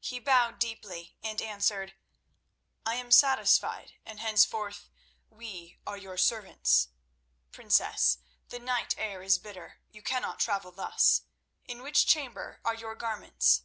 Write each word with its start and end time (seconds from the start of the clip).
He 0.00 0.18
bowed 0.18 0.58
deeply 0.58 1.14
and 1.22 1.42
answered: 1.42 1.92
"I 2.86 2.94
am 2.94 3.10
satisfied, 3.10 3.92
and 4.02 4.18
henceforth 4.18 4.88
we 5.28 5.78
are 5.86 5.98
your 5.98 6.16
servants. 6.16 6.88
Princess, 7.50 8.16
the 8.48 8.58
night 8.58 8.94
air 8.96 9.20
is 9.22 9.36
bitter; 9.36 9.82
you 9.90 10.00
cannot 10.02 10.40
travel 10.40 10.72
thus. 10.72 11.24
In 11.66 11.82
which 11.82 12.06
chamber 12.06 12.62
are 12.64 12.74
your 12.74 12.94
garments?" 12.94 13.64